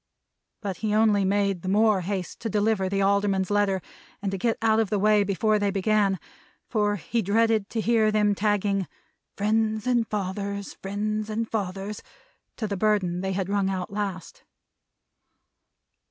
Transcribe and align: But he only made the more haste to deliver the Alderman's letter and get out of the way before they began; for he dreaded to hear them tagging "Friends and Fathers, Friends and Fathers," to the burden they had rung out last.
But 0.63 0.77
he 0.77 0.95
only 0.95 1.23
made 1.23 1.61
the 1.61 1.69
more 1.69 2.01
haste 2.01 2.39
to 2.39 2.49
deliver 2.49 2.89
the 2.89 3.03
Alderman's 3.03 3.51
letter 3.51 3.83
and 4.19 4.39
get 4.39 4.57
out 4.59 4.79
of 4.79 4.89
the 4.89 4.97
way 4.97 5.23
before 5.23 5.59
they 5.59 5.69
began; 5.69 6.17
for 6.67 6.95
he 6.95 7.21
dreaded 7.21 7.69
to 7.69 7.81
hear 7.81 8.09
them 8.11 8.33
tagging 8.33 8.87
"Friends 9.37 9.85
and 9.85 10.07
Fathers, 10.07 10.73
Friends 10.73 11.29
and 11.29 11.47
Fathers," 11.47 12.01
to 12.57 12.65
the 12.65 12.75
burden 12.77 13.21
they 13.21 13.33
had 13.33 13.47
rung 13.47 13.69
out 13.69 13.93
last. 13.93 14.43